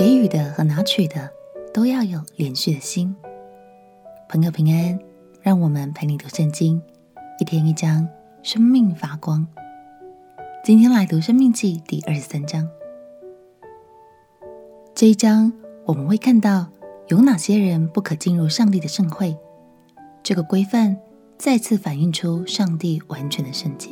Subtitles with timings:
[0.00, 1.30] 给予的和拿取的
[1.74, 3.14] 都要有连续的心。
[4.30, 4.98] 朋友平安，
[5.42, 6.80] 让我们陪你读圣经，
[7.38, 8.08] 一天一章，
[8.42, 9.46] 生命发光。
[10.64, 12.66] 今天来读《生命记》第二十三章。
[14.94, 15.52] 这一章
[15.84, 16.68] 我们会看到
[17.08, 19.36] 有哪些人不可进入上帝的圣会。
[20.22, 20.96] 这个规范
[21.36, 23.90] 再次反映出上帝完全的圣洁。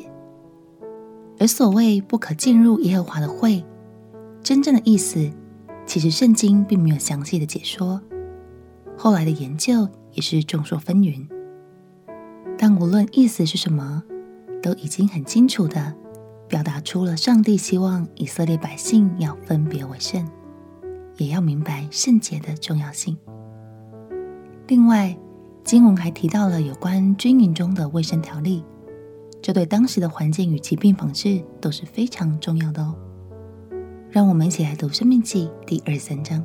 [1.39, 3.63] 而所谓不可进入耶和华的会，
[4.43, 5.31] 真正的意思，
[5.89, 7.99] 其实圣经并没有详细的解说。
[8.95, 11.27] 后来的研究也是众说纷纭。
[12.59, 14.03] 但无论意思是什么，
[14.63, 15.95] 都已经很清楚的
[16.47, 20.29] 表达出了上帝希望以色列百姓要分别为圣，
[21.17, 23.17] 也要明白圣洁的重要性。
[24.67, 25.17] 另外，
[25.65, 28.63] 经文还提到了有关军营中的卫生条例。
[29.41, 32.95] 这对当时的环境与疾病防治都是非常重要的哦。
[34.11, 36.43] 让我们一起来读《生命记》第二十三章。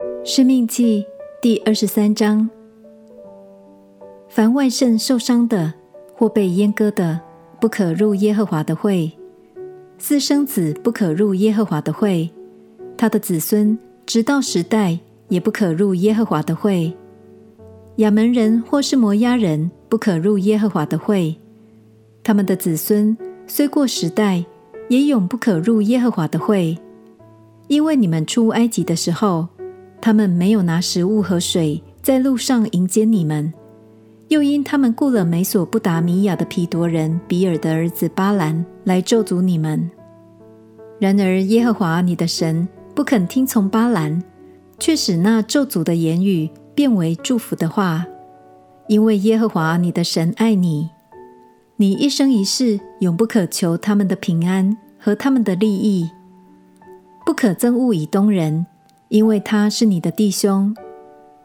[0.24, 1.02] 《生命记》
[1.42, 2.48] 第二十三章：
[4.26, 5.74] 凡外肾受伤的
[6.14, 7.20] 或被阉割的，
[7.60, 9.10] 不可入耶和华的会；
[9.98, 12.30] 私生子不可入耶和华的会；
[12.96, 16.90] 他的子孙直到时代也不可入耶和华的会。
[17.96, 21.36] 亚门人或是摩押人不可入耶和华的会，
[22.22, 23.14] 他们的子孙
[23.52, 24.44] 虽过时代，
[24.88, 26.78] 也永不可入耶和华的会，
[27.66, 29.48] 因为你们出埃及的时候，
[30.00, 33.52] 他们没有拿食物和水在路上迎接你们，
[34.28, 39.90] 又因他们雇了美索不达米亚的毗陀人比尔的儿子巴兰来咒诅你们。
[41.00, 44.22] 然而耶和华你的神不肯听从巴兰，
[44.78, 46.48] 却使那咒诅的言语。
[46.72, 48.06] 变为祝福的话，
[48.86, 50.88] 因为耶和华你的神爱你，
[51.80, 56.10] 你一生一世永不可求他们的平安和他们的利益，
[57.24, 58.66] 不可憎恶以东人，
[59.08, 60.74] 因为他是你的弟兄；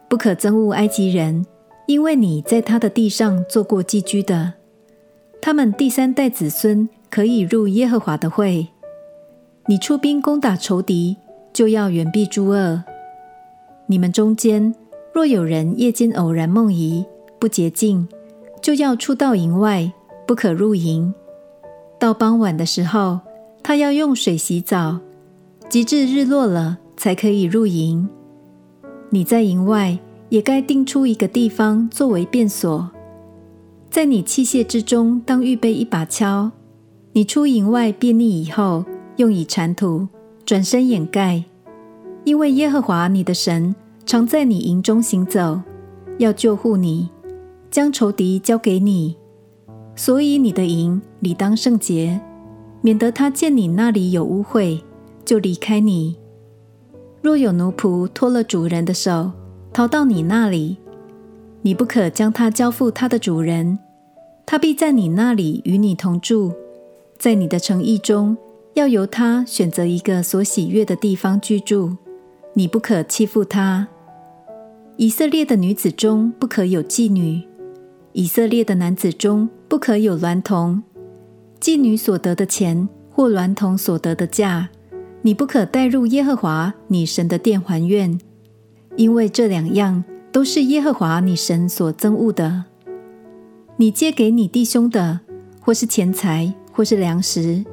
[0.10, 1.46] 不可憎恶埃及人，
[1.86, 4.52] 因为你在他的地上做过寄居的。
[5.42, 8.68] 他们第三代子孙可以入耶和华的会。
[9.68, 11.16] 你出兵攻打仇敌，
[11.54, 12.84] 就要远避诸恶。
[13.88, 14.76] 你们中间。
[15.14, 17.06] 若有人夜间偶然梦遗，
[17.40, 18.06] 不洁净，
[18.62, 19.90] 就要出到营外，
[20.28, 21.14] 不可入营。
[22.00, 23.20] 到傍晚的时候，
[23.64, 25.00] 他要用水洗澡，
[25.70, 28.08] 及至日落了，才可以入营。
[29.10, 29.98] 你在营外
[30.30, 32.90] 也该定出一个地方作为便所，
[33.90, 36.52] 在你器械之中当预备一把锹。
[37.14, 38.84] 你出营外便溺以后，
[39.16, 40.08] 用以铲土，
[40.46, 41.46] 转身掩盖，
[42.26, 43.76] 因为耶和华你的神。
[44.06, 45.60] 常在你营中行走，
[46.20, 47.10] 要救护你，
[47.72, 49.18] 将仇敌交给你。
[49.96, 52.20] 所以你的营理当圣洁，
[52.82, 54.82] 免得他见你那里有污秽，
[55.24, 56.18] 就离开你。
[57.22, 59.32] 若有奴仆脱了主人的手，
[59.74, 60.78] 逃到你那里，
[61.62, 63.80] 你不可将他交付他的主人，
[64.46, 66.54] 他必在你那里与你同住，
[67.18, 68.38] 在你的诚意中，
[68.74, 71.96] 要由他选择一个所喜悦的地方居住，
[72.54, 73.88] 你不可欺负他。
[74.98, 77.42] 以色列的女子中不可有妓女，
[78.14, 80.84] 以色列的男子中不可有娈童。
[81.60, 84.70] 妓女所得的钱或娈童所得的价，
[85.22, 88.20] 你不可带入耶和华你神的殿还愿，
[88.96, 92.66] 因为这两样都是耶和华你神所憎恶的。
[93.78, 95.22] 你借给你弟兄的，
[95.60, 97.66] 或是钱财，或是粮食，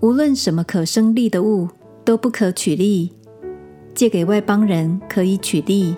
[0.00, 1.68] 无论什么可生利的物，
[2.04, 3.12] 都不可取利。
[3.94, 5.96] 借给外邦人可以取利。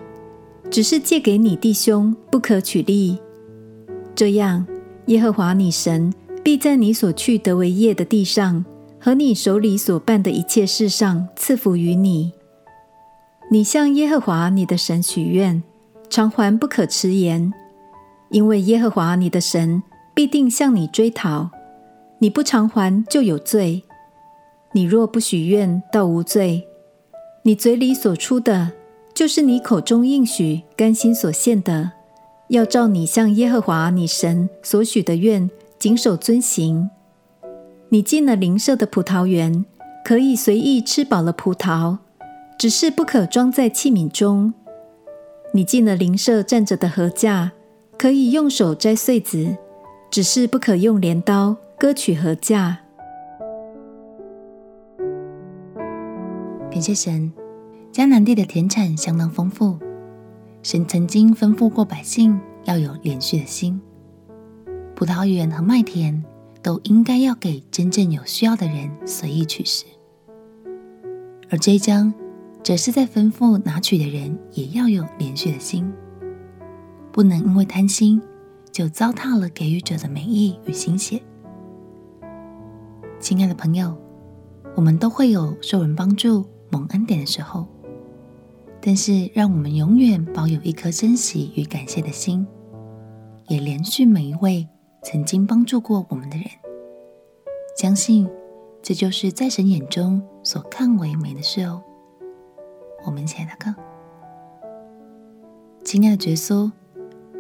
[0.69, 3.19] 只是借给你弟兄，不可取利。
[4.17, 4.67] 这样，
[5.07, 6.13] 耶和华你神
[6.43, 8.65] 必在你所去得为业的地上，
[8.99, 12.33] 和你手里所办的一切事上赐福于你。
[13.51, 15.63] 你向耶和华你的神许愿，
[16.11, 17.53] 偿还不可迟延，
[18.31, 19.83] 因为耶和华你的神
[20.15, 21.51] 必定向你追讨。
[22.19, 23.83] 你不偿还就有罪。
[24.73, 26.67] 你若不许愿，倒无罪。
[27.43, 28.73] 你嘴里所出的。
[29.15, 31.93] 就是你口中应许、甘心所献的，
[32.49, 36.91] 要照你向耶和华你神所许的愿，谨守遵行。
[37.89, 39.65] 你进了邻舍的葡萄园，
[40.05, 41.99] 可以随意吃饱了葡萄，
[42.59, 44.55] 只是不可装在器皿中。
[45.53, 47.53] 你进了邻舍站着的禾架，
[47.99, 49.57] 可以用手摘穗子，
[50.11, 52.81] 只是不可用镰刀割取禾架。
[56.71, 57.33] 感谢神。
[57.93, 59.79] 迦南地的田产相当丰富，
[60.67, 63.81] 神曾经吩咐过百姓要有连续的心。
[64.97, 66.25] 葡萄园和麦田
[66.61, 69.85] 都应该要给真正有需要的人随意取食。
[71.49, 72.13] 而这一章
[72.65, 75.89] 则是在吩咐拿取的人也要有怜恤的心，
[77.13, 78.21] 不能因为贪心
[78.73, 81.23] 就糟蹋了给予者的美意与心血。
[83.21, 83.97] 亲爱的朋友，
[84.75, 87.69] 我们都会有受人帮助、蒙恩典的时候，
[88.87, 92.47] 但是让我们永远保有一颗珍惜与感谢的心，
[93.49, 94.65] 也怜恤每一位
[95.03, 96.47] 曾经帮助过我们的人，
[97.77, 98.31] 相信。
[98.81, 101.83] 这就是在神眼中所看为美的事哦。
[103.05, 103.75] 我们一起来祷告，
[105.83, 106.71] 亲爱的耶稣，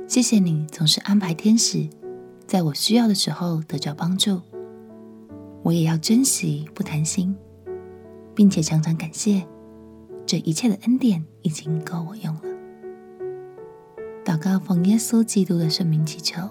[0.09, 1.89] 谢谢你总是安排天使
[2.49, 4.41] 在我需要的时候得着帮助。
[5.63, 7.37] 我也要珍惜，不贪心，
[8.35, 9.47] 并且常常感谢
[10.26, 12.43] 这一切的恩典已经够我用了。
[14.25, 16.43] 祷告奉耶稣基督的圣名祈求，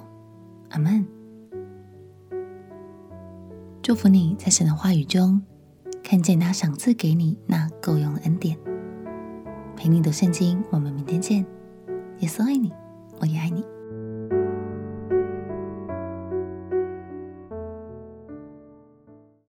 [0.69, 1.05] 阿门。
[3.81, 5.41] 祝福你在神的话语中
[6.01, 8.57] 看见他赏赐给你那够用的恩典。
[9.75, 11.45] 陪你读圣经，我们明天见。
[12.19, 12.71] 耶稣爱你，
[13.19, 13.61] 我也爱你。